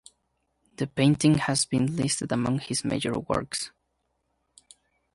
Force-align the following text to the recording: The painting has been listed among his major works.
The 0.77 0.87
painting 0.87 1.35
has 1.35 1.65
been 1.65 1.95
listed 1.95 2.31
among 2.31 2.57
his 2.61 2.83
major 2.83 3.19
works. 3.19 3.69